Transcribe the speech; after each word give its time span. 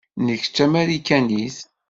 Nekk 0.25 0.45
d 0.47 0.51
Tamarikanit. 0.55 1.57